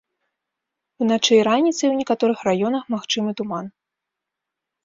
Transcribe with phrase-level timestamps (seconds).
[1.03, 3.65] Уначы і раніцай у некаторых раёнах магчымы туман.